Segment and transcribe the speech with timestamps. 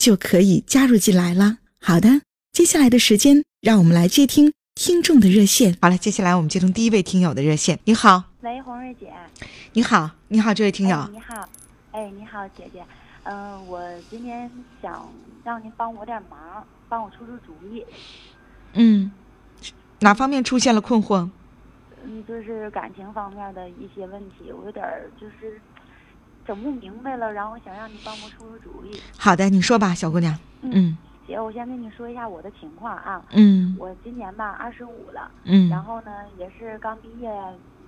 [0.00, 1.58] 就可以加入进来了。
[1.78, 2.22] 好的，
[2.52, 5.76] 接下来的时间，让我们来接听听众的热线。
[5.78, 7.78] 好了，接下来我们接通第一位听友的热线。
[7.84, 9.12] 你好，喂，红瑞姐。
[9.74, 11.06] 你好，你好，这位听友。
[11.12, 11.46] 你好，
[11.92, 12.82] 哎，你好，姐姐。
[13.24, 15.06] 嗯，我今天想
[15.44, 17.84] 让您帮我点忙，帮我出出主意。
[18.72, 19.12] 嗯，
[19.98, 21.28] 哪方面出现了困惑？
[22.06, 24.82] 嗯，就是感情方面的一些问题，我有点
[25.20, 25.60] 就是
[26.46, 29.00] 整不明白了，然后想让你帮我出出主意。
[29.18, 30.36] 好的，你说吧，小姑娘。
[30.62, 30.96] 嗯，
[31.26, 33.24] 姐，我先跟你说一下我的情况啊。
[33.30, 33.76] 嗯。
[33.78, 35.30] 我今年吧二十五了。
[35.44, 35.68] 嗯。
[35.68, 37.30] 然后呢，也是刚毕业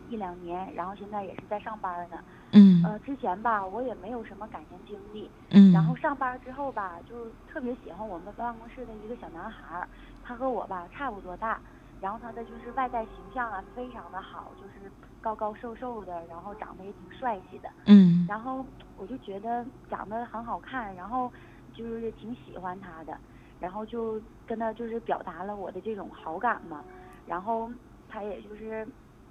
[0.09, 2.19] 一两年，然后现在也是在上班呢。
[2.53, 2.83] 嗯。
[2.85, 5.31] 呃，之前吧，我也没有什么感情经历。
[5.51, 5.73] 嗯。
[5.73, 9.87] 然后上班之后吧，就特别喜欢我们办公室的一个小男孩，
[10.23, 11.59] 他和我吧差不多大。
[12.03, 17.69] 然后他的就是外在形象啊，非常的好，就是高高瘦瘦的，然后长得也挺帅气的。
[17.87, 18.27] 嗯。
[18.27, 21.33] 然后我就觉得长得很好看，然后
[21.73, 23.17] 就是挺喜欢他的，
[23.61, 26.85] 然后就跟他就是表达了我的这种好感嘛。
[27.25, 27.71] 然后
[28.09, 28.85] 他也就是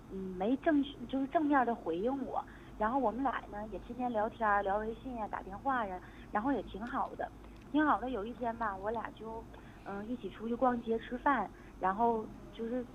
[0.10, 2.42] 嗯没正就是正面的回应我。
[2.78, 6.00] 然后我们俩呢也天天聊天，聊微信呀，打电话呀，
[6.32, 7.30] 然后也挺好的，
[7.70, 8.10] 挺好的。
[8.12, 9.46] 有一天吧，我俩就
[9.84, 12.26] 嗯一起出去逛街吃饭，然后。
[12.54, 12.86] 就是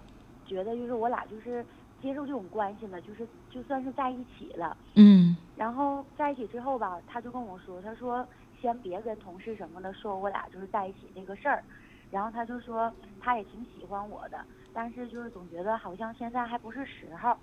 [0.45, 1.65] 觉得，就是我俩就是
[2.01, 4.77] 接受这种关系了，就是就算是在一起了。
[4.95, 5.37] 嗯。
[5.55, 8.27] 然后在一起之后吧，他就跟我说，他说
[8.61, 11.65] 先别跟同事什么的说我俩就是在一起这个事儿。
[12.11, 14.39] 然后他就说他也挺喜欢我的，
[14.73, 17.37] 但是就是总觉得好像现在还不是时候。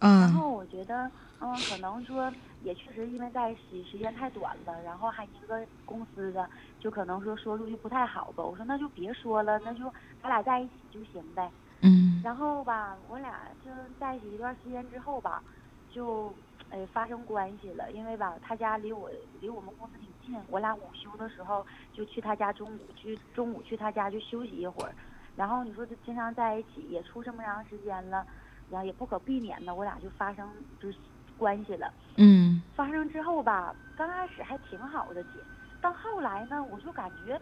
[0.00, 0.20] 嗯。
[0.20, 2.30] 然后我觉得，嗯，可能说
[2.62, 8.44] 也确实因为在一起时间太短了，然后还一个公司的，就可能说说出去不太好吧。
[8.44, 9.84] 我说那就别说了，那就
[10.22, 11.50] 咱俩在一起就行呗。
[11.82, 12.20] 嗯。
[12.22, 15.42] 然后吧，我俩就在一起一段时间之后吧，
[15.90, 16.32] 就
[16.70, 17.90] 哎发生关系了。
[17.92, 24.94] 因为吧，他家离我离我们公司挺近，我俩午休的时候就去他家，中午去中午去他家就休息一会儿。
[25.36, 28.26] 然后你说这经常在一起，也处这么长时间了。
[28.70, 30.48] 然后也不可避免的，我俩就发生
[30.80, 30.98] 就是
[31.36, 31.92] 关系了。
[32.16, 32.62] 嗯。
[32.74, 35.44] 发生之后吧，刚开始还挺好的，姐。
[35.80, 37.40] 到后来呢，我就感觉，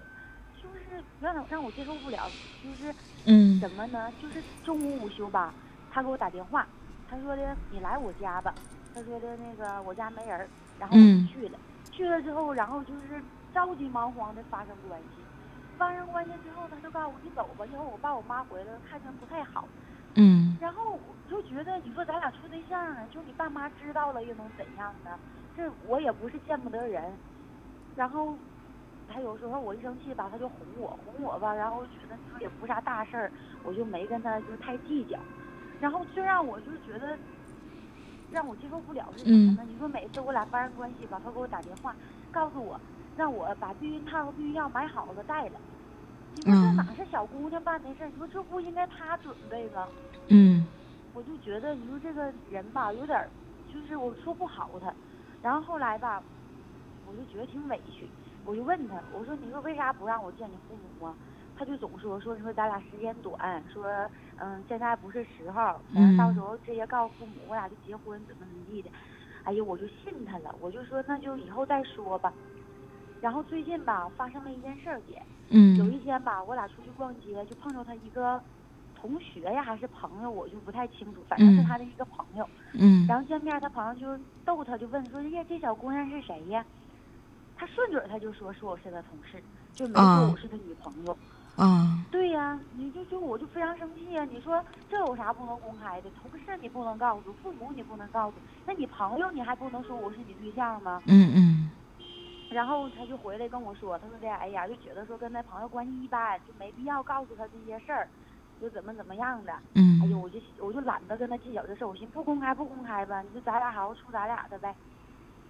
[0.60, 2.94] 就是让让我接受不了，就是
[3.24, 3.60] 嗯。
[3.60, 4.10] 怎么呢？
[4.18, 5.54] 就是中午午休吧，
[5.90, 6.66] 他给我打电话，
[7.06, 8.54] 他说的你来我家吧。
[8.94, 11.58] 他说的那个我家没人，然后我就去了。
[11.90, 13.22] 去了之后，然后就是
[13.52, 15.24] 着急忙慌的发生关系。
[15.76, 19.68] 发生关系之后，他就告诉我你走吧，一会儿我爸我妈回来看见不太好。
[20.58, 20.60] 嗯。
[20.60, 21.00] 然后我。
[21.28, 25.10] 就觉得你说咱俩处对象啊，就你爸妈知道了又能怎样呢？
[25.54, 27.04] 这我也不是见不得人。
[27.94, 28.34] 然后
[29.06, 33.30] 他有时候我一生气吧，他就哄我，哄我吧，然后觉得说也不啥大事儿，
[33.62, 35.18] 我就没跟他就太计较。
[35.82, 37.14] 然后最让我就是觉得
[38.30, 39.64] 让我接受不了是什么呢？
[39.68, 41.94] 你说每次我俩发生关系吧，他给我打电话
[42.32, 42.80] 告诉我，
[43.18, 45.60] 让我把避孕套和避孕药买好了带了。
[46.34, 48.08] 你说这哪是小姑娘办的事儿？
[48.10, 49.88] 你说这不应该她准备吗？
[50.28, 50.66] 嗯。
[51.14, 53.28] 我就觉得你说这个人吧，有点
[53.72, 54.92] 就是我说不好他。
[55.42, 56.22] 然后后来吧，
[57.06, 58.08] 我就觉得挺委屈，
[58.44, 61.16] 我就问他，我说你说为啥不让我见你父母啊？
[61.56, 63.84] 他就总说说你说咱俩时间短，说
[64.36, 68.90] 嗯现在不是时候，嗯到时候直接告诉父母我俩就结婚怎么怎么地的。
[69.42, 72.32] 哎呀，我就信他了，我就说那就以后再说吧。
[73.20, 75.20] 然后最近吧发生了一件事儿，姐，
[75.50, 78.42] 嗯，有一天吧我俩出去逛街，就碰着他一个。
[79.00, 81.24] 同学呀，还是朋友，我就不太清楚。
[81.28, 82.50] 反正是他的一个朋友。
[82.74, 83.06] 嗯。
[83.06, 86.66] 然后见面，他朋友就逗他，就问说：“呀，这小姑娘是谁呀？”
[87.54, 89.40] 他顺嘴他就说：“说我是他同事，
[89.72, 91.16] 就没说我是他女朋友。”
[91.54, 92.04] 啊。
[92.10, 94.24] 对呀，你就就我就非常生气呀！
[94.24, 96.10] 你说这有啥不能公开的？
[96.10, 101.00] 同事你不能告诉，父母你不能告诉，那你朋友你还不能说我是你对象吗？
[101.06, 101.67] 嗯嗯。
[102.50, 108.08] 然后他就回来跟我说，他说的，哎呀，就觉得说跟他朋友关系一般，就没必要告诉他这些事儿，
[108.60, 109.52] 就怎么怎么样的。
[109.74, 114.74] 嗯哎呦，我就我就懒得跟他计较这事儿，我寻思不公开不公开吧，你就咱俩好好处咱俩的呗。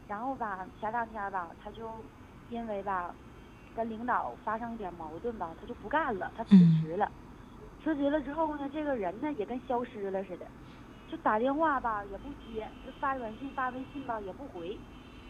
[0.08, 1.88] 然后吧，前两天吧，他就
[2.48, 3.14] 因为吧
[3.76, 7.10] 跟领导发生一点矛盾吧，他就不干了，他辞职了。
[7.84, 10.46] 辞职了之后呢，这个人呢也跟消失了似的，
[11.08, 14.76] 就打电话吧也不接，就发短信发微信吧也不回。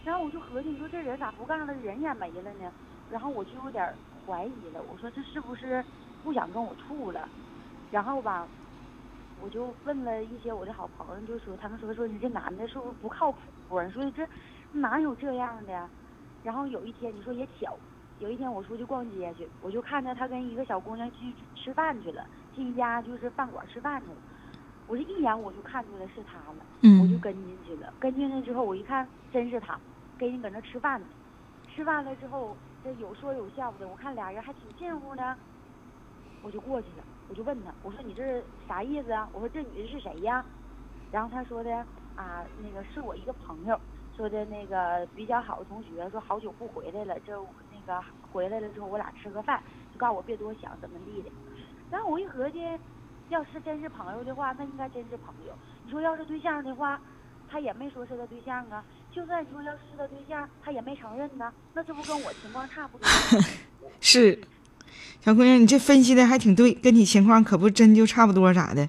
[0.09, 2.73] 然后我就合计，你说这人咋不干了，人也没了呢？
[3.11, 3.93] 然后我就有点
[4.27, 5.85] 怀疑了，我说这是不是
[6.25, 7.29] 不想跟我处了？
[7.91, 8.49] 然后吧，
[9.43, 13.87] 我就问了一些我的好朋友，就说他们说说你这男的是不是不靠谱啊？
[13.91, 14.27] 说这
[14.73, 15.87] 哪有这样的呀？
[16.43, 17.77] 然后有一天你说也巧，
[18.19, 22.25] 有一天我出去逛街去，我就看见他跟一个小姑娘去吃饭去了，
[22.57, 24.17] 进一家就是饭馆吃饭去了。
[24.87, 26.65] 我这一眼我就看出来是他了，
[27.03, 27.93] 我就嗯跟进去了。
[28.01, 29.79] 跟进去之后，我一看真是他，
[30.19, 31.07] 跟人搁那吃饭呢。
[31.75, 35.37] 吃饭了之后，这有说有笑的，我看俩人还挺近乎的，
[36.43, 39.29] 我就过去了，我就问他，我说你这是啥意思啊？
[39.33, 40.45] 我说这女的是谁呀？
[41.13, 41.73] 然后他说的
[42.17, 43.79] 啊，那个是我一个朋友，
[44.17, 47.33] 说的那个比较好的同学，说好久不回来了，这
[47.73, 49.63] 那个回来了之后我俩吃个饭，
[49.93, 51.31] 就告诉我别多想怎么地的。
[51.91, 52.61] 然后我一合计，
[53.29, 55.55] 要是真是朋友的话，那应该真是朋友。
[55.85, 57.01] 你说要是对象的话，
[57.49, 58.85] 他也没说是他对象啊。
[59.19, 61.53] 就算你说要是他对象，他也没承认呢。
[61.75, 63.45] 那这不跟我情况差不多吗？
[64.01, 64.41] 是，
[65.21, 68.89] 小姑娘，你这分析的还挺对，跟你情况可不真就差不多咋的？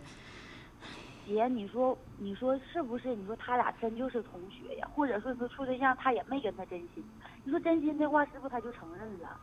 [1.28, 3.16] 姐，你说你说是不是？
[3.16, 4.88] 你说他俩真就是同学呀？
[4.94, 7.04] 或者说你说处对象，他也没跟他真心。
[7.44, 9.36] 你说真心的话，是不是他就承认了？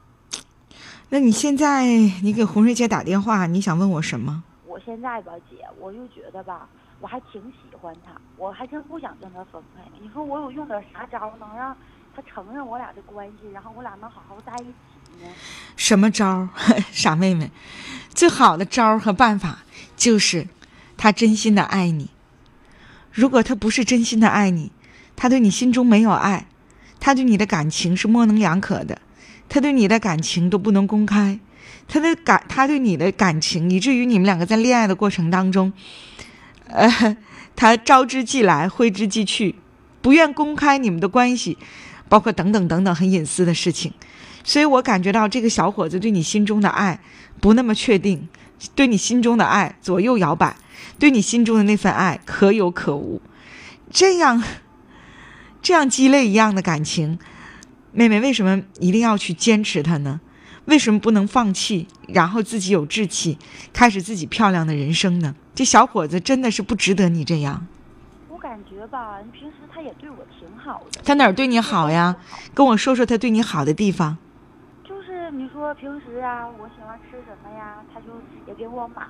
[1.09, 1.85] 那你现在
[2.23, 4.45] 你给红瑞姐打电话，你想问我什么？
[4.65, 6.69] 我现在吧，姐，我就觉得吧，
[7.01, 9.83] 我还挺喜欢他，我还真不想跟他分开。
[10.01, 11.77] 你说我有用点啥招能让
[12.15, 15.31] 他承认我俩的关系，然后我俩能好好在一起呢？
[15.77, 16.49] 什么招？
[16.91, 17.51] 傻妹妹，
[18.09, 19.61] 最好的招和办法
[19.97, 20.49] 就是
[20.97, 22.09] 他真心的爱你。
[23.13, 24.73] 如果他不是真心的爱你，
[25.15, 26.47] 他对你心中没有爱，
[26.99, 29.01] 他对你的感情是模棱两可的，
[29.49, 31.39] 他对你的感情都不能公开，
[31.89, 35.73] 他的感他对你的感情，以至于你们两个在恋爱的过程当中，
[36.69, 37.17] 呃，
[37.55, 39.55] 他招之即来，挥之即去，
[40.03, 41.57] 不愿公开你们的关系，
[42.09, 43.93] 包括等等等等很隐私的事情。
[44.45, 47.01] 所以我感觉到这个小伙子对你心中的爱
[47.41, 48.29] 不那么确定，
[48.75, 50.57] 对你心中的爱左右摇摆，
[50.99, 53.21] 对你心中的那份爱可有可无。
[53.91, 54.43] 这样，
[55.63, 57.19] 这样鸡肋一样的感情，
[57.93, 60.21] 妹妹为什么一定要去坚持它呢？
[60.67, 63.39] 为什么不能放弃，然后自己有志气，
[63.73, 65.35] 开始自己漂亮的人生呢？
[65.57, 67.67] 这小伙子真的是不值得你这样。
[68.29, 71.01] 我感觉吧，你平时他也对我挺好的。
[71.03, 72.15] 他哪儿对你好呀？
[72.53, 74.19] 跟我说说他对你好的地方。
[74.87, 78.09] 就是你说平时啊，我喜欢吃什么呀，他就
[78.47, 79.03] 也给我买，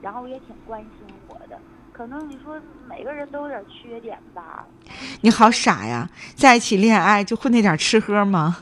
[0.00, 1.58] 然后也挺关心我的。
[1.92, 2.56] 可能你说
[2.88, 4.64] 每个人都有点缺点吧。
[5.22, 6.08] 你好傻呀！
[6.36, 8.58] 在一起恋爱就混那点吃喝吗？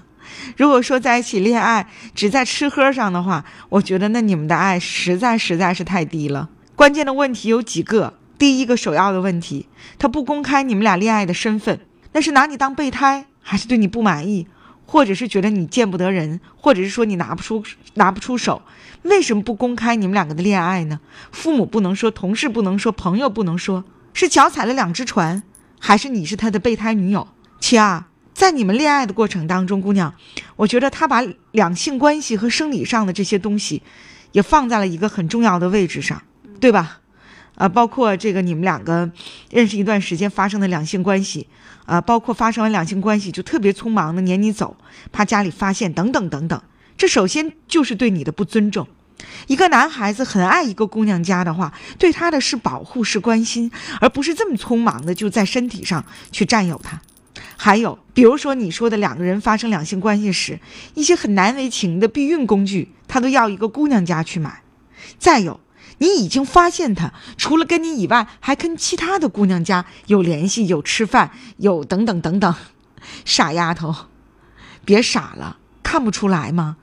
[0.57, 6.49] 如果说在一起恋爱只在吃喝上的话，我觉得那你们的爱实在实在是太低了。
[6.79, 9.67] 关键的问题有几个，第一个首要的问题，
[9.99, 11.81] 他不公开你们俩恋爱的身份，
[12.13, 14.47] 那是拿你当备胎，还是对你不满意，
[14.87, 17.65] 或者是觉得你见不得人，或者是说你拿不出
[17.95, 18.63] 拿不出手？
[19.03, 21.01] 为什么不公开你们两个的恋爱呢？
[21.33, 23.83] 父母不能说，同事不能说，朋友不能说，
[24.15, 25.43] 是脚踩了两只船，
[25.81, 27.27] 还是你是他的备胎女友？
[27.59, 30.15] 其二，在你们恋爱的过程当中，姑娘，
[30.55, 33.83] 我觉得他把两性关系和生理上的这些东西，
[34.31, 36.23] 也放在了一个很重要的位置上，
[36.61, 37.01] 对吧？
[37.55, 39.11] 啊，包括这个你们两个
[39.51, 41.49] 认识一段时间发生的两性关系，
[41.87, 44.77] 啊，包括发生完两性关系就特别匆忙的撵你走，
[45.11, 46.63] 怕家里发现等等等等。
[46.97, 48.87] 这首先就是对你的不尊重。
[49.49, 57.03] 一个男孩子很爱一个姑娘家的话，对她的是保护是关心，而不是这么匆忙的就在身体上去占有她。
[57.57, 60.61] 还有，比如说你说的两个人发生两性关系时，
[60.95, 64.63] 一些很难为情的避孕工具，他都要一个姑娘家去买。
[65.19, 65.59] 再有，
[65.99, 72.55] 你已经发现他除了跟你以外，还跟其他的姑娘家有联系、有吃饭、有等等等等。
[73.25, 73.95] 傻丫头，
[74.85, 76.77] 别傻了，看不出来吗？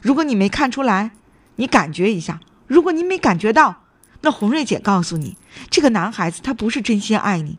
[0.00, 1.12] 如果你没看出来，
[1.56, 3.82] 你感觉一下；如果你没感觉到，
[4.22, 5.36] 那红瑞姐告诉你，
[5.70, 7.58] 这个男孩子他不是真心爱你。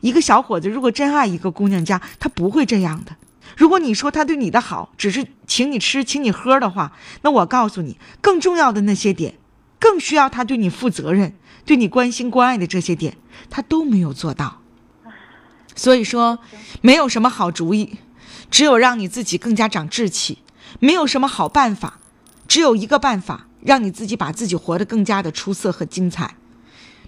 [0.00, 3.16] 一个小伙子如果真爱一个姑娘家，他不会这样的。
[3.56, 6.92] 如果你说他对你的好只是请你吃、请你喝的话，
[7.22, 9.34] 那我告诉你，更重要的那些点，
[9.84, 11.34] 更需要他对你负责任、
[11.66, 13.18] 对你关心关爱的这些点，
[13.50, 14.62] 他都没有做到。
[15.76, 16.38] 所以说，
[16.80, 17.98] 没有什么好主意，
[18.50, 20.38] 只有让你自己更加长志气。
[20.80, 22.00] 没有什么好办法，
[22.48, 26.34] 只有一个办法，让你自己把自己活得更加的出色和精彩。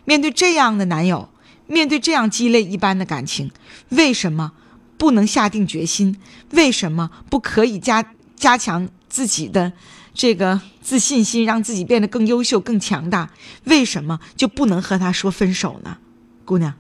[0.05, 1.31] 面对这样的男友，
[1.67, 3.51] 面对这样鸡肋一般的感情，
[3.89, 4.53] 为什么
[4.99, 6.21] 不能下定决心？
[6.51, 9.73] 为什么不可以加加强自己的
[10.17, 13.29] 这个自信心，让自己变得更优秀、更强大？
[13.65, 15.99] 为什么就不能和他说分手呢，
[16.47, 16.73] 姑娘？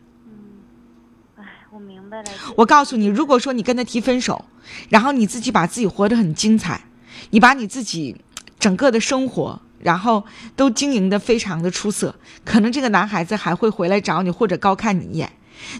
[1.36, 2.30] 哎，我明白了。
[2.56, 4.46] 我告诉你，如果说你跟他提分手，
[4.88, 6.84] 然后你自己把自己活得很精彩，
[7.28, 8.16] 你把你自己
[8.58, 10.24] 整个的生活，然后
[10.56, 15.30] 都经营得非常的出色，可能这个男孩子还会回来找你，或者高看你一眼。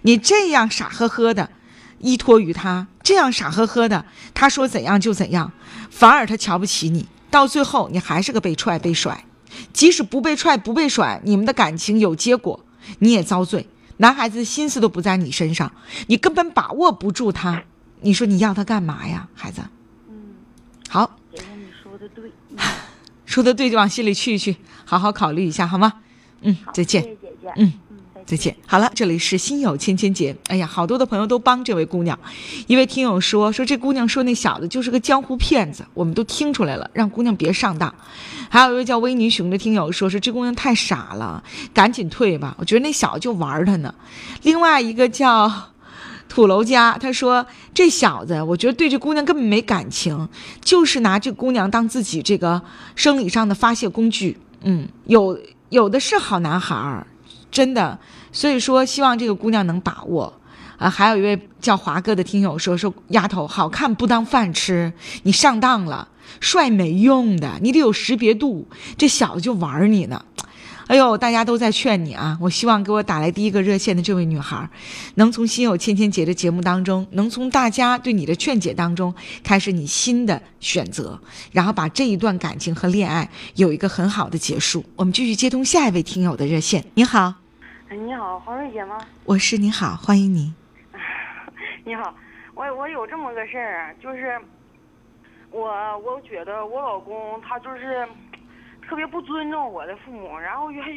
[0.03, 1.49] 你这样傻呵呵的
[2.01, 5.53] 依托于他，这样傻呵呵的，他说怎样就怎样，
[5.89, 9.25] 反而他瞧不起你，到最后你还是个被踹被甩。
[9.73, 12.65] 即使不被踹不被甩，你们的感情有结果，
[12.99, 13.67] 你也遭罪。
[13.99, 15.73] 男孩子心思都不在你身上，
[16.09, 17.63] 你根本把握不住他。
[18.01, 19.63] 你说你要他干嘛呀，孩子？
[20.11, 20.35] 嗯，
[20.89, 22.31] 好，姐姐你说的对。
[22.51, 22.59] 嗯
[23.25, 25.95] 说的对，就往心里去一去，好好考虑一下，好吗？
[26.43, 27.09] 嗯，再见谢。
[27.09, 27.49] 谢姐姐。
[27.57, 27.73] 嗯嗯，
[28.27, 28.55] 再见。
[28.67, 30.37] 好了，这里是心有千千结。
[30.49, 32.19] 哎呀，好多的朋友都帮这位姑娘。
[32.67, 37.95] 一位听友说，说这姑娘说那小子就是个江湖骗子，我们都听出来了，让姑娘别上当。
[38.51, 41.43] 还有一位叫威尼熊的听友说，说这姑娘太傻了，
[41.73, 42.55] 赶紧退吧。
[42.59, 43.95] 我觉得那小子就玩她呢。
[44.43, 45.51] 另外一个叫。
[46.29, 50.29] 土楼家他说：“这小子，我觉得对这姑娘根本没感情，
[50.61, 52.61] 就是拿这姑娘当自己这个
[52.97, 54.37] 生理上的发泄工具。
[54.63, 57.07] 嗯，有有的是好男孩儿，
[57.53, 57.97] 真的。
[58.37, 60.31] 所以说，希望这个姑娘能把握。
[60.77, 66.07] 啊，还有一位叫华哥的听友说：说丫头，好看不当饭吃，你上当了。
[66.39, 68.69] 帅没用的，你得有识别度。
[68.99, 70.23] 这小子就玩你呢。”
[70.87, 72.37] 哎呦，大家都在劝你啊！
[72.39, 74.69] 我希望给我打来第一个热线的这位女孩，
[75.15, 79.13] 能从《心有千千结》的节目当中，能从大家对你的劝解当中，
[79.43, 81.19] 开始你新的选择，
[81.53, 84.85] 然后把这一段感情和恋爱有一个很好的结束。
[84.95, 86.85] 我们继续接通下一位听友的热线。
[86.95, 87.35] 您好，
[87.89, 88.99] 哎，你好，黄瑞姐吗？
[89.25, 90.53] 我是你好，欢迎您。
[91.87, 92.13] 你好，
[92.55, 94.37] 我我有这么个事儿，就是
[95.53, 98.05] 我我觉得我老公他就是
[98.89, 100.91] 特别不尊重我的父母，然后还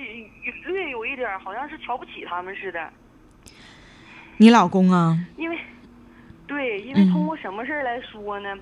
[0.65, 2.89] 略有一点儿好像是瞧不起他们似的，
[4.38, 5.15] 你老公啊？
[5.38, 5.60] 因为
[6.48, 8.58] 对，因为嗯通过什么事儿来说呢？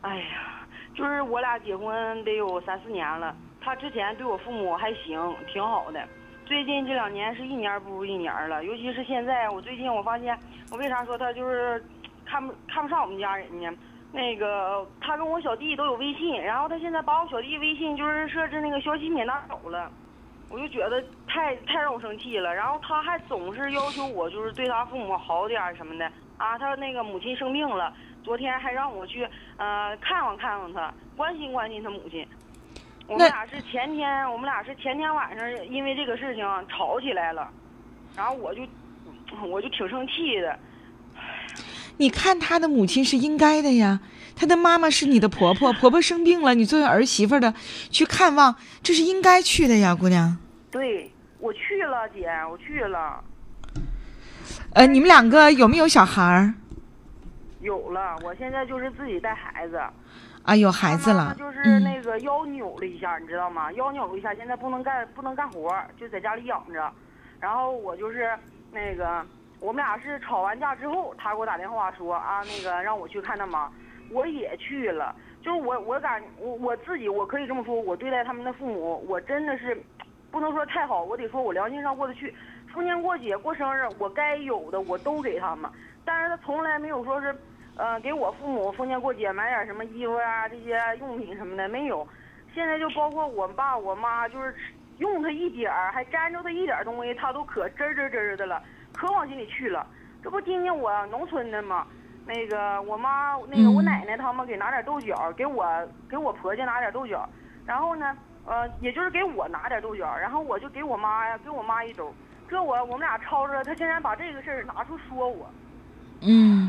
[0.00, 0.66] 哎呀，
[0.96, 6.08] 就是我俩结婚得有三四年了，他之前对我父母还行，挺好的。
[6.44, 10.38] 最近这两年是一年不如一年了，尤其是现在，我最近我发现，
[10.70, 11.82] 我为啥说他就是
[12.26, 13.70] 看不看不上我们家人呢？
[14.12, 19.90] 那个他跟我小弟都有微信，然后他现在把我小弟微信就是设置那个消息免打扰了，
[20.50, 22.54] 我就觉得太太让我生气了。
[22.54, 26.04] 然后他还总是要求我就是对他父母好点什么的
[26.36, 32.26] 啊，他那个母亲生病了，昨天还让我去呃看望看望他，关心关心他母亲。
[33.08, 37.48] 我们俩是前天，我们俩是前天晚上因为这个事情吵起来了，
[38.16, 38.62] 然后我就
[39.46, 40.58] 我就挺生气的。
[41.98, 44.00] 你看他的母亲是应该的呀，
[44.34, 47.52] 他的妈妈是你的婆婆，婆婆生病了，你作为儿媳妇的
[47.90, 50.38] 去看望，这是应该去的呀，姑娘。
[50.70, 53.22] 对，我去了，姐，我去了，
[54.72, 56.54] 呃，你们两个有没有小孩儿
[57.60, 58.16] 有了。
[58.24, 59.78] 我现在就是自己带孩子，
[60.44, 60.56] 啊？
[60.56, 63.70] 有孩子了，就是嗯那个腰扭了一下，你知道吗？
[63.72, 66.92] 腰扭了一下，现在不能干不能干活儿，就在家里养着。
[67.40, 68.30] 然后我就是
[68.70, 69.24] 那个，
[69.60, 73.70] 我们俩是吵完架之后，他给我打电话说啊，那个让我去看他妈，
[74.10, 75.14] 我也去了。
[75.42, 79.80] 就是我我感我我自己我可以这么说，我对待他们的父母，我真的是
[80.30, 82.34] 不能说太好，我得说我良心上过得去。
[82.72, 85.70] 逢年过节过生日，我该有的我都给他们，
[86.04, 87.34] 但是他从来没有说是。
[87.76, 92.06] 呃，给我父母逢年过节买点什么衣服啊，这些用品什么的没有。
[92.54, 94.54] 现在就包括我爸我妈，就是
[94.98, 98.62] 用他一点儿，还沾着他一点儿东西，他都可吱吱吱的了，
[98.92, 99.86] 可往心里去了。
[100.22, 101.86] 这不今年我农村的吗？
[102.24, 105.66] 那个我妈，那个我嗯奶奶他们给拿点豆角，给我
[106.08, 107.28] 给我婆家拿点豆角，
[107.66, 112.14] 然后呢，呃，也就是给我拿点豆角，然后我就给我妈呀，给我妈一兜。
[112.48, 115.50] 这我我们俩吵着，他竟然把这个事儿拿出说我。
[116.20, 116.61] 嗯，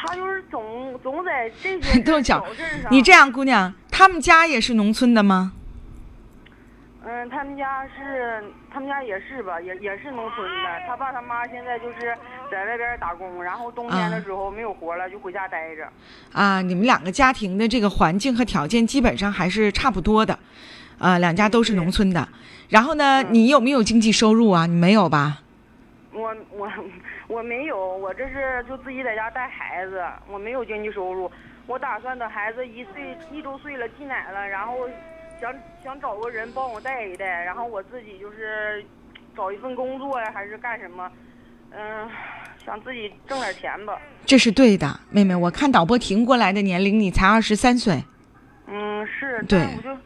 [0.00, 2.44] 他就是总总在这些小。
[2.90, 5.52] 你这样，姑娘，他们家也是农村的吗？
[7.02, 8.42] 嗯，他们家是，
[8.72, 10.68] 他们家也是吧，也也是农村的。
[10.86, 12.14] 他爸他妈现在就是
[12.50, 15.88] 在外边打工，然后冬天的啊时候没有活了，就回家待着。
[16.32, 20.38] 啊，你们两个家庭的这个环境和条件基本上还是差不多的，
[20.98, 22.28] 啊，两家都是农村的。
[22.68, 24.66] 然后呢，嗯你有没有经济收入啊？
[24.66, 25.40] 你没有吧？
[26.12, 26.70] 我我
[27.30, 31.30] 我没有，我这是就自己在家带孩子，我没有经济收入。
[31.68, 34.88] 我打算等孩子一岁一周岁了进奶了，然后
[35.40, 38.84] 想想找个人帮我带一带，然后我自己就是
[39.36, 41.08] 找一份工作呀，还是干什么？
[41.70, 42.10] 嗯，
[42.64, 43.96] 想自己挣点钱吧。
[44.26, 45.32] 这是对的，妹妹。
[45.36, 48.02] 我看导播停过来的年龄，你才二十三岁。
[48.66, 49.40] 嗯，是。
[49.44, 49.60] 对。
[49.76, 49.96] 我就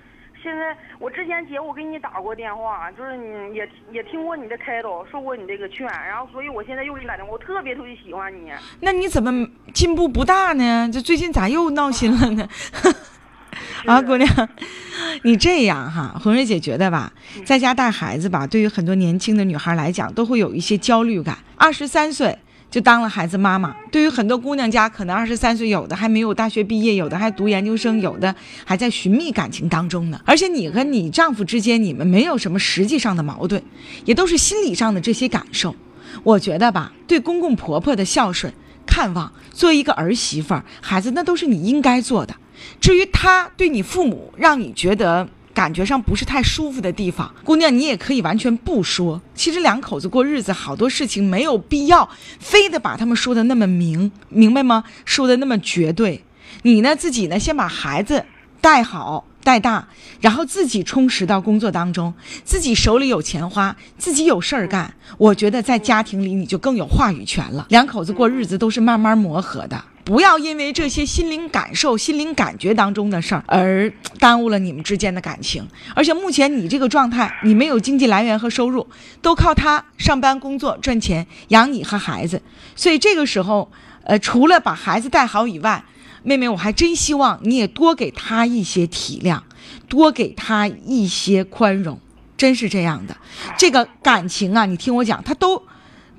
[0.44, 8.52] 现在，我之前姐我给你打过电话，就是你也也听过你的开导，受过你这个劝，然后所以我现在又给你打电话，我特别特别喜欢你。
[8.80, 10.86] 那你怎么进步不大呢？
[10.92, 12.46] 这最近咋又闹心了呢？
[13.86, 14.28] 啊，姑娘，
[15.24, 17.12] 你这样哈，红瑞姐觉得吧，
[17.46, 21.38] 在家带孩子吧，对于很多年轻的女孩来讲，都会有一些焦虑感。
[21.56, 22.36] 二十三岁
[22.70, 30.20] 就当了孩子妈妈，对于很多姑娘家，可能二十三岁有的还没有大学毕业，有的还读研究生，有的还在寻觅感情当中呢。
[30.24, 33.62] 而且你和你丈夫之间，你们没有什么实际上的矛盾，
[34.04, 35.76] 也都是心理上的这些感受。
[36.24, 38.52] 我觉得吧，对公公婆婆的孝顺、
[38.84, 42.34] 看望，作为一个儿媳妇儿，孩子那都是你应该做的。
[42.80, 49.22] 至于他对你父母让你觉得感觉上不是太舒服的地方，姑娘，你也可以完全不说。
[49.36, 52.08] 其实两口子过日子，好多事情没有必要
[52.40, 54.82] 非得把他们说的那么明，明白吗？
[55.04, 56.24] 说的那么绝对。
[56.62, 58.24] 你呢，自己呢，先把孩子
[58.60, 59.86] 带好带大，
[60.20, 62.12] 然后自己充实到工作当中，
[62.44, 64.94] 自己手里有钱花，自己有事儿干。
[65.18, 67.66] 我觉得在家庭里你就更有话语权了。
[67.68, 69.84] 两口子过日子都是慢慢磨合的。
[70.04, 75.66] 不要因为这些心灵感受、心灵感觉当中的事儿而耽误了你们之间的感情。
[75.94, 78.86] 而且目前你这个状态，你没有经济来源和收入，
[79.22, 82.42] 都靠他上班工作赚钱养你和孩子。
[82.76, 85.82] 所以这个时候，呃，除了把孩子带好以外，
[86.22, 89.40] 妹妹，我还真希望你也多给他一些体谅，
[89.88, 91.98] 多给他一些宽容。
[92.36, 93.16] 真是这样的，
[93.56, 95.62] 这个感情啊，你听我讲，他都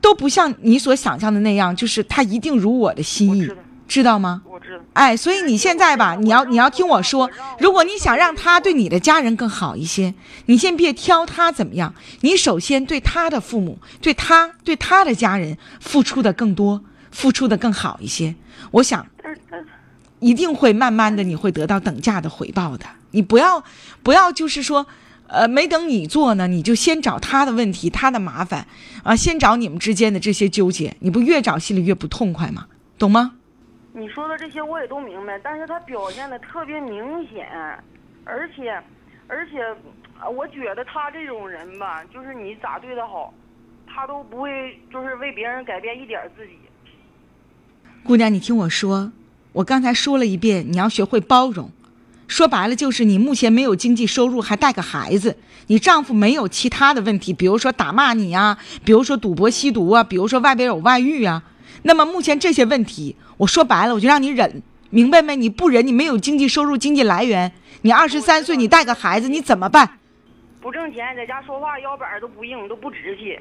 [0.02, 3.48] 都不像你所想象的那样，就是他一定如我的心意。
[3.88, 4.42] 知道吗？
[4.46, 4.84] 我知道。
[4.94, 10.14] 哎，所以你现在吧，你要你要听我说，如果你想让他对你的家人更好一些，
[10.48, 18.36] 你先别挑他怎么样，你首先对他的父母，对他对他的家人付出的更多，付出的更好一些。
[18.72, 19.06] 我想，
[20.20, 22.86] 一定会慢慢的你会得到等价的回报的。
[23.12, 23.64] 你不要
[24.02, 24.86] 不要就是说，
[25.28, 28.68] 呃，没等你做呢，你就先找他的问题，他的麻烦
[29.04, 32.66] 啊，先找你们之间的这些纠结，你不越找心里越不痛快吗？
[32.98, 33.34] 懂吗？
[33.98, 37.48] 你说的这些我也都明白，但是他表现的特别明显，
[38.26, 38.78] 而且，
[39.26, 39.60] 而且，
[40.36, 43.34] 我觉得他这种人吧，就是你咋对他好，
[43.88, 46.52] 他都不会就是为别人改变一点自己。
[48.04, 49.14] 姑娘，你听我说，
[49.54, 51.72] 我刚才说了一遍，你要学会包容。
[52.28, 61.42] 说白了就是你目前没有经济收入，还带个孩子，你丈夫没有其他的问题，比如说打骂你啊，比如说赌博吸毒啊，比如说外边有外遇啊。
[61.88, 65.36] 那么目前这些问题，我说白了，我就让你忍，明白没？
[65.36, 67.52] 你不忍，你没有经济收入、经济来源，
[67.84, 70.00] 你二十三岁，你带个孩子，你怎么办？
[70.60, 73.40] 不挣钱，在家说话腰板都不硬，都不直气。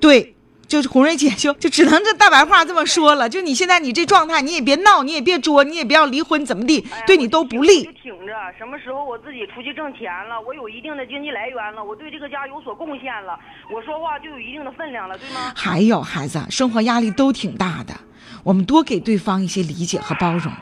[0.00, 0.35] 对。
[0.68, 7.84] 就是红瑞姐就就只能这大白话这么说了，就你现在你这状态，你也别闹，你也别作，你也不要离婚，怎么地，对你都不利。
[8.02, 13.38] 挺着，什么时候我自己出去挣钱了，我有一定的经济来源了，我对这个家有所贡献了，
[13.72, 15.52] 我说话就有一定的分量了，对吗？
[15.54, 17.94] 还有孩子，生活压力都挺大的，
[18.42, 20.52] 我们多给对方一些理解和包容，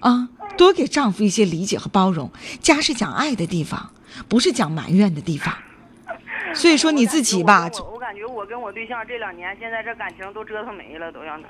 [0.00, 2.30] 啊，多给丈夫一些理解和包容。
[2.60, 3.90] 家是讲爱的地方，
[4.28, 5.54] 不是讲埋怨的地方。
[6.54, 11.48] 所以说你自己吧，我感觉我跟我对象这两年，现在这感情都折腾没了，都让他。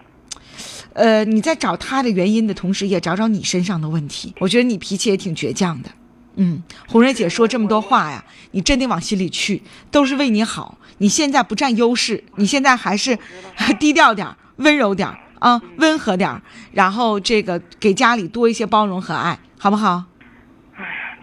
[0.93, 4.33] 呃，你在找他的原因的同时，也找找你身上的问题。
[4.39, 5.91] 我觉得你脾气也挺倔强的，
[6.37, 10.79] 嗯，红瑞姐说这么多话呀，你真得往心里去，都是为你好。
[10.99, 13.19] 你现在不占优势，你现在还是
[13.81, 15.09] 低调点温柔点
[15.41, 20.05] 啊，温和点然后这个给家里多一些包容和爱，好不好？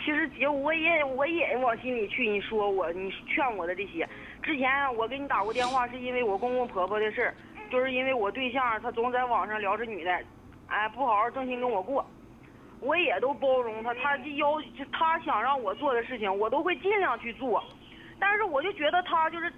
[0.03, 2.27] 其实姐，我也我也往心里去。
[2.27, 4.07] 你说我，你劝我的这些，
[4.41, 7.35] 之前我给你打过电话，是因为我公公婆婆的事儿，
[7.71, 10.11] 就是因为我对象他总在网上聊着女的，
[10.67, 12.05] 哎，不好好正心跟我过，
[12.79, 14.47] 我也都包容他，他就要
[14.91, 17.63] 他想让我做的事情，我都会尽量去做。
[18.19, 19.51] 但是我就觉得他就是，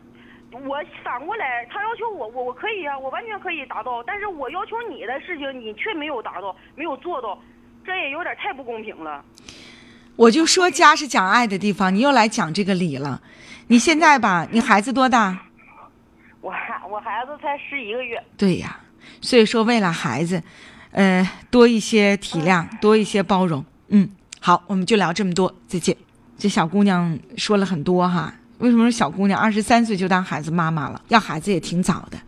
[0.51, 7.39] 我反过来，他要求我，我我可以啊，我完全可以达到，但是我要求你的事情，你却没有达到，没有做到，
[7.85, 9.23] 这也有点太不公平了。
[10.17, 13.21] 我就说家是讲爱的地方，你又来讲这个理了。
[13.71, 15.43] 你现在吧，你孩子多大？
[16.41, 18.21] 我孩我孩子才十一个月。
[18.35, 18.77] 对呀，
[19.21, 20.43] 所以说为了孩子，
[20.91, 23.63] 呃，多一些体谅，多一些包容。
[23.87, 24.09] 嗯，
[24.41, 25.95] 好，我们就聊这么多，再见。
[26.37, 31.01] 这小姑娘说了很多哈，为什么说小姑娘二十三岁就当孩子妈妈了？
[31.07, 32.19] 要孩子也挺早的。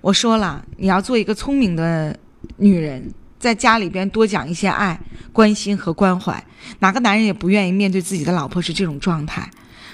[0.00, 2.16] 我说了，你要做一个聪明的
[2.58, 4.96] 女人，在家里边多讲一些爱、
[5.32, 6.40] 关心和关怀。
[6.78, 9.50] 哪个男人也不愿意面对自己的老婆是这种状态，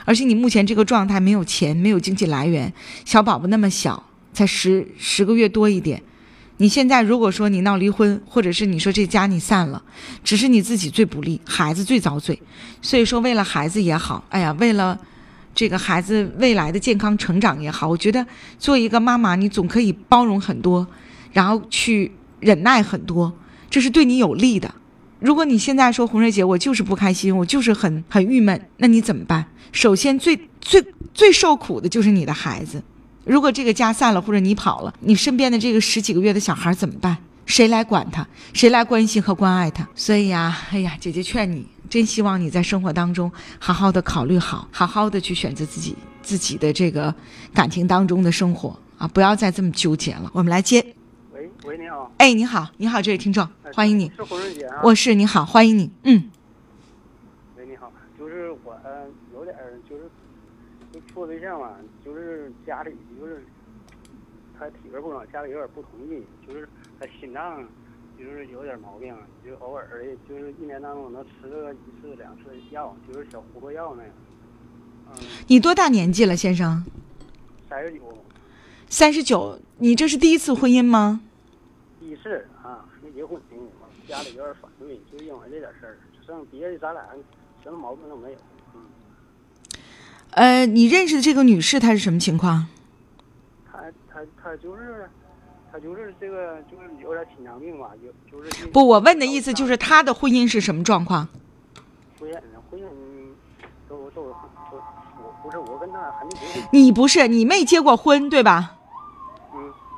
[0.09, 2.73] 而且你目前这个状态没有钱，没有经济来源，
[3.05, 6.03] 小宝宝那么小，才十十个月多一点。
[6.57, 9.83] 你现在如果说你闹离婚，或者是你说这家你散了，
[10.25, 12.41] 只是你自己最不利，孩子最遭罪。
[12.81, 14.99] 所以说，为了孩子也好，哎呀，为了
[15.55, 18.27] 这个孩子未来的健康成长也好，我觉得
[18.59, 20.87] 做一个妈妈，你总可以包容很多，
[21.35, 23.31] 然后去忍耐很多，
[23.69, 24.75] 这是对你有利的。
[25.21, 29.45] 如果你现在说红瑞姐，我就是不开心，我就是很很郁闷，那你怎么办？
[29.73, 32.83] 首先最最最受苦的就是你的孩子。
[33.25, 37.17] 如果这个家散了，或者你跑了，你身边的这个十几个月的小孩怎么办？
[37.47, 38.27] 谁来管他？
[38.53, 39.87] 谁来关心和关爱他？
[39.95, 47.15] 所以呀，哎呀，姐姐劝你，真希望你在生活当中好好的考虑好，好好的去选择自己自己的这个
[47.53, 50.31] 感情当中的生活啊，不要再这么纠结了。
[50.33, 50.85] 我们来接，
[51.65, 54.81] 喂喂，你好，哎，你好，你好，这位听众，欢迎你，是红瑞姐啊。
[54.85, 56.31] 我是你好，欢迎你，嗯，
[57.57, 59.57] 喂，你好，就是我呃有点
[59.89, 60.05] 就是
[60.93, 61.73] 就处对象嘛，
[62.05, 63.45] 就是家里就是
[64.57, 66.69] 他体格不好，家里有点不同意，就是
[67.01, 67.67] 他心脏
[68.17, 69.13] 就是有点毛病，
[69.45, 74.13] 就偶尔的，就是一年当中能吃个一次两次药，就是小糊涂药那样。
[75.11, 76.85] 嗯，你多大年纪了，先生？
[77.69, 78.25] 三十九，
[78.89, 81.21] 三十九，你这是第一次婚姻吗？
[82.19, 83.57] 第一次啊，没结婚呢，
[84.09, 87.03] 家里有点反对，就因为这点事儿，剩别的咱俩
[87.63, 88.39] 什么毛病都没有。
[88.75, 88.83] 嗯，
[90.31, 92.67] 呃，你认识的这个女士她是什么情况？
[93.71, 93.79] 她
[94.13, 95.09] 她她就是
[95.71, 101.29] 他就是这个就是有点心脏病吧，有就是不，我问的意思就是她的婚姻是什么状况？
[102.19, 102.85] 婚姻婚姻
[103.89, 104.83] 都都都
[105.23, 108.78] 我不是我跟他还没结婚，你不是你没结过婚对吧？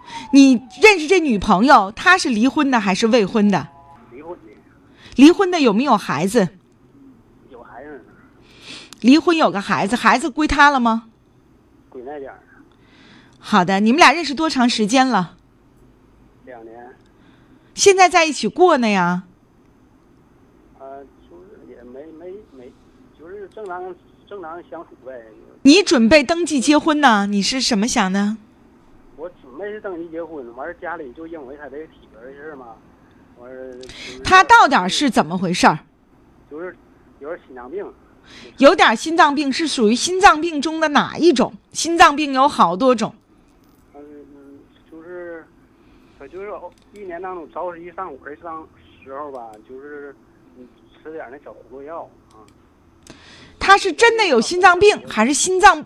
[0.07, 3.69] 嗯，你认识这女朋友，她是离婚的还是未婚的？
[4.13, 4.53] 离婚的，
[5.17, 6.49] 离婚的有没有孩子？
[7.51, 8.05] 有孩子，
[9.01, 11.05] 离婚有个孩子，孩子归她了吗？
[11.89, 12.33] 归那边
[13.39, 15.37] 好的，你们俩认识多长时间了？
[16.45, 16.97] 两年，
[17.75, 19.25] 现在在一起过呢呀？
[20.79, 22.73] 呃，就是也没没没，
[23.19, 23.95] 就是正常
[24.29, 25.13] 正常相处呗。
[25.63, 27.27] 你准备登记结婚呢？
[27.27, 28.37] 你是什么想的？
[29.61, 32.69] 我准备是登记结婚，完事儿家里就因为他这个体格的事儿嘛，
[33.39, 35.79] 完事儿就是他到底是怎么回事儿？
[36.51, 36.75] 就是
[37.19, 37.93] 有点心脏病，
[38.57, 41.53] 有点心脏病，是属于心脏病中的哪一种？
[41.73, 43.15] 心脏病有好多种。
[43.95, 44.03] 嗯
[44.35, 44.59] 嗯，
[44.91, 45.45] 就是
[46.19, 46.51] 他就是
[46.95, 48.67] 一年当中着急上火的上
[49.05, 50.17] 时候吧，就是
[50.57, 50.67] 嗯
[51.03, 52.41] 吃点那小糊涂药啊。
[53.59, 55.85] 他是真的有心脏病，还是心脏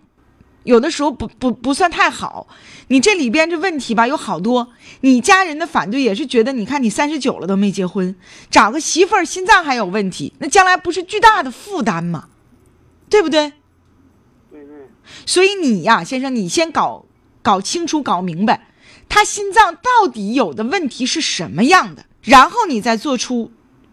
[0.65, 2.47] 有的时候不不不算太好？
[2.89, 8.15] 你这里边这问题吧有好多，你家人的反对也是觉得，你看你三十九了都没结婚，
[8.51, 12.29] 找个媳妇儿心脏还有问题，那将来不是巨大的负担吗？
[13.09, 13.53] 对不对？
[14.51, 14.89] 对对，
[15.25, 17.07] 所以你呀，先生，你先搞
[17.43, 18.69] 搞清楚、搞明白，
[19.09, 23.53] 他心脏到底有的问题是什么样的，然后你再做出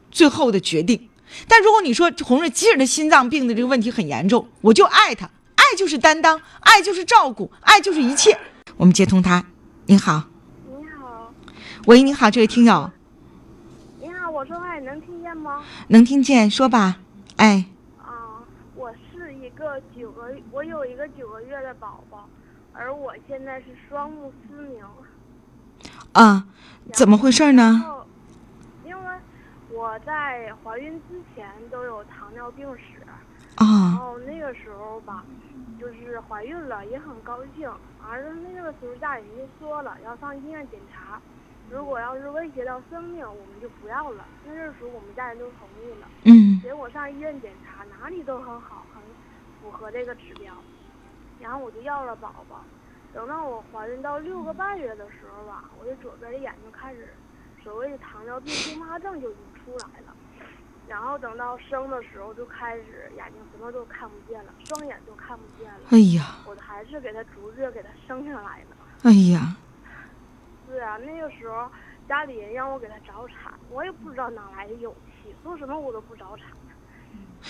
[0.09, 1.09] 最后的决定。
[1.47, 5.29] 但如果你说红瑞即使他心脏病的这个问题很严重，我就爱他，
[5.71, 8.37] 爱就是担当，爱就是照顾，爱就是一切。
[8.75, 9.41] 我们接通他，
[9.85, 10.21] 您好，
[10.67, 11.33] 你好，
[11.85, 12.91] 喂，你好，这位听友，
[14.01, 15.63] 你好，我说话你能听见吗？
[15.87, 16.97] 能听见说吧？
[17.37, 18.43] 哎，啊，
[18.75, 22.27] 我是一个九个，我有一个九个月的宝宝，
[22.73, 24.83] 而我现在是双目失明。
[26.11, 26.47] 啊，
[26.91, 27.81] 怎么回事呢？
[28.83, 29.15] 因为
[29.69, 33.15] 我在怀孕之前都有糖尿病史，然
[33.65, 35.23] 啊，后那个时候吧，
[35.81, 37.67] 就是怀孕了也很高兴，
[38.07, 41.19] 儿子那个时候家里人就说了要上医院检查，
[41.71, 44.23] 如果要是威胁到生命，我们就不要了。
[44.45, 46.07] 那个时候我们家人都同意了。
[46.25, 49.01] 嗯结果上医院检查，哪里都很好，很
[49.59, 50.53] 符合这个指标，
[51.39, 52.63] 然后我就要了宝宝。
[53.11, 57.09] 等到我怀孕到六个半月的时候吧，我的左边的眼睛开始
[57.63, 60.15] 所谓的糖尿病并发症就已经出来了。
[60.91, 65.79] 然后等到生的时候就开始眼睛什么都看不见了，双眼都看不见了。
[65.91, 68.75] 哎呀，我还是给他逐月给他生下来的。
[69.03, 69.55] 哎呀，
[70.67, 71.71] 是啊，那个时候
[72.09, 76.47] 家里人让我给他早产，我也不知道哪来的勇气，做什么我都不早产。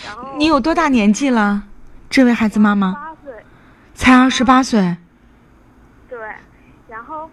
[0.05, 1.63] 然后你有多大年纪了？
[2.11, 3.43] 这位孩子妈妈八岁，
[3.95, 4.97] 才二十八岁。
[6.07, 6.19] 对，
[6.87, 7.27] 然后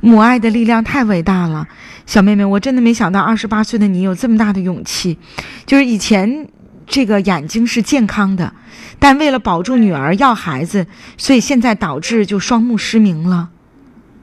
[0.00, 1.66] 母爱的力量太伟大了，
[2.06, 5.18] 小妹妹，我真的没想到二十八岁的你有这么大的勇气。
[5.64, 6.48] 就是以前
[6.86, 8.52] 这个眼睛是健康的，
[8.98, 10.86] 但为了保住女儿要孩子，
[11.16, 13.50] 所以现在导致就双目失明了。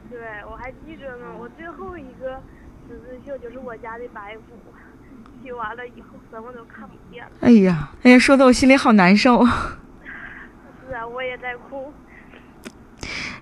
[0.10, 2.40] 对，我还记着呢，我最后一个
[2.88, 7.32] 十字绣就是我家的白虎，绣完了以后什么都看不见了。
[7.42, 9.44] 哎呀，哎呀，说的我心里好难受。
[9.44, 11.92] 是啊，我也在哭。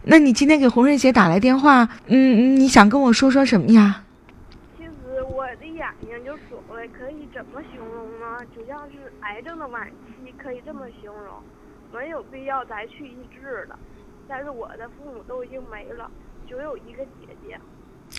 [0.04, 4.04] 那你今天给红瑞姐打来电话，嗯，你想跟我说说什么呀？
[4.78, 4.91] 其实
[5.23, 8.45] 我的眼睛就所谓可以怎么形容呢？
[8.56, 11.43] 就像是癌症的晚期，可以这么形容，
[11.91, 13.78] 没有必要再去医治了。
[14.28, 16.10] 但是我的父母都已经没了，
[16.48, 17.60] 只有一个姐姐。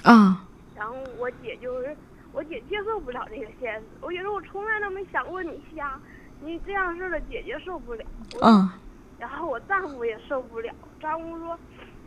[0.05, 0.45] 啊，
[0.77, 1.97] 然后我姐就是，
[2.33, 3.87] 我姐接受不了这个现实。
[4.01, 5.99] 我觉得我从来都没想过你瞎，
[6.41, 8.05] 你这样式的姐姐受不了。
[8.35, 8.71] 我嗯
[9.19, 11.59] 然后我丈夫也受不了，丈夫说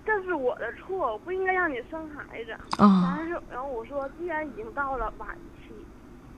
[0.04, 2.52] 这是我的错，我不应该让你生孩子。
[2.80, 5.74] 哦但是，然后我说，既然已经到了晚期，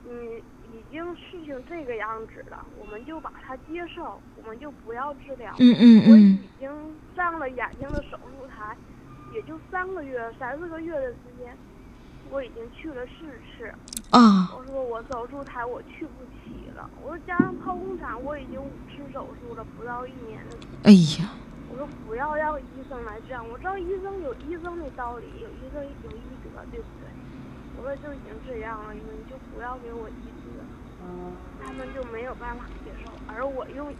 [0.06, 0.42] 嗯，
[0.76, 5.52] 已经事情这个样子了，我们就把它接受，我们就不要治疗。
[5.58, 6.70] 嗯嗯我已嗯经
[7.16, 8.76] 上了眼睛的手术台，
[9.34, 11.56] 也就三个月、三四个月的时间，
[12.30, 13.24] 我已经去了四
[13.56, 13.72] 次。
[14.10, 20.68] 啊我说我手术台我去不起了，我说加上剖宫产我已经五次手术了，不到一年的时间。
[20.84, 21.30] 哎呀，
[21.70, 27.08] 我说不要让医生来这样，我知道医生有医生的道理，有医生有医德，对不对？
[27.78, 30.12] 我说就已经这样了，你们就不要给我医
[30.42, 30.64] 治了，
[31.64, 33.92] 他们就没有办法接受，而我又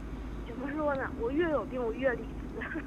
[0.49, 1.03] 怎么说呢？
[1.21, 2.81] 我越有病我越理智。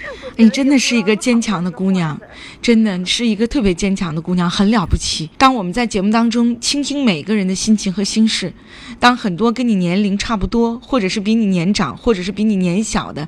[0.36, 2.16] 你真的是一个坚强的姑娘
[2.62, 5.28] 真的是一个特别坚强的姑娘，很了不起。
[5.36, 8.52] 当我们在节目当中倾听每个人的心情和心事，
[9.00, 13.26] 当很多跟你年龄差不多，或者是比你年长，或者是比你年小的，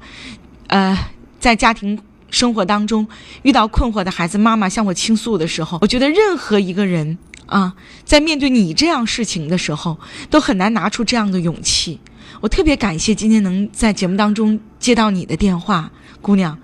[0.68, 0.96] 呃，
[1.40, 1.98] 在家庭
[2.30, 3.06] 生活当中
[3.42, 9.98] 遇到困惑的孩子妈妈向我倾诉的时候，我觉得任何一个人啊，在面对你这样事情的时候，
[10.30, 11.98] 都很难拿出这样的勇气。
[12.40, 15.90] 我特别感谢今天能在节目当中接到你的电话，
[16.22, 16.56] 姑娘，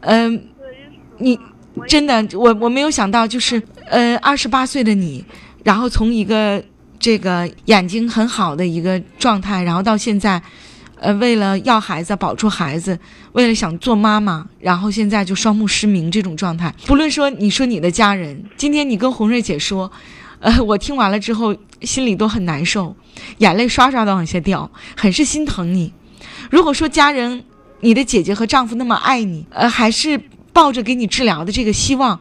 [0.00, 0.42] 嗯、
[1.18, 1.38] 你
[1.86, 5.24] 真的，我我没有想到，就是呃，二十八岁的你，
[5.62, 6.62] 然后从一个
[6.98, 10.42] 这个眼睛很好的一个状态，然后到现在，
[11.02, 12.96] 呃，为了要孩子保住孩子，
[13.32, 16.72] 为了想做妈妈，然后现在就双目失明这种状态。
[16.86, 19.90] 不论说你说你的家人，今天你跟红瑞姐说，
[20.38, 22.94] 呃， 我听完了之后心里都很难受，
[23.38, 25.92] 眼泪刷刷的往下掉，很是心疼你。
[26.52, 27.42] 如果说家人，
[27.80, 30.20] 你的姐姐和丈夫那么爱你，呃，还是
[30.52, 32.20] 抱着给你治疗的这个希望，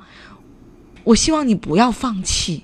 [1.04, 2.64] 我希望你不要放弃。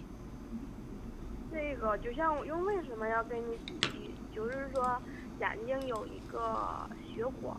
[1.52, 5.00] 这个就像我用为什么要跟你提，就是说
[5.40, 7.56] 眼睛有一个血管，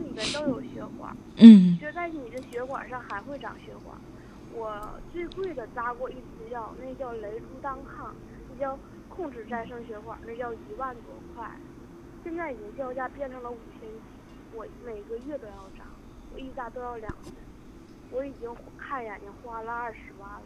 [0.00, 1.78] 里边都有血管，嗯。
[1.78, 3.96] 就在你的血管上还会长血管。
[4.52, 4.80] 我
[5.12, 8.12] 最贵的扎过一支药，那叫雷珠单抗，
[8.50, 8.76] 那叫
[9.08, 11.48] 控制再生血管，那叫一万多块，
[12.24, 14.00] 现在已经标价变成了五千几，
[14.52, 15.84] 我每个月都要扎，
[16.34, 17.32] 我一扎都要两针，
[18.10, 20.42] 我已经看眼睛花了二十万了。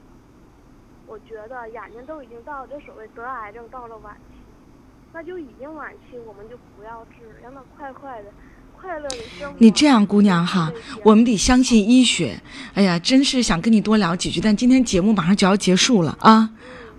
[1.06, 4.38] 我觉得眼睛都已经到这所谓得癌症到了晚期，
[5.14, 8.30] 那就已经晚期，我们就不要治，让它快快的。
[9.58, 10.72] 你这样姑娘哈，
[11.04, 12.40] 我们得相信医学。
[12.74, 16.50] 哎呀，真是想跟你多聊几句，但今天节目马上就要结束了啊。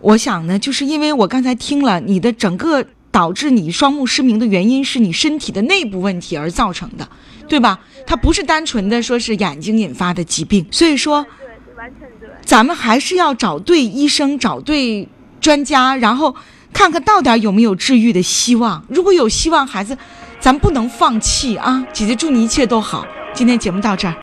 [0.02, 7.08] 我想呢，就是因为我刚才听了你的整个导致你双目失明的原因是你身体的内部问题而造成的，
[7.48, 7.80] 对吧？
[8.06, 11.24] 它不是单纯的说是眼睛引发的疾病，所以说。
[11.24, 12.30] 对对，完全对。
[12.44, 15.08] 咱们还是要找对医生，找对
[15.42, 16.36] 专家，然后
[16.72, 18.86] 看看到底有没有治愈的希望。
[18.90, 19.98] 如果有希望，孩子，
[20.40, 21.84] 咱不能放弃啊！
[21.92, 23.06] 姐姐祝你一切都好。
[23.34, 24.14] 今天节目到这儿。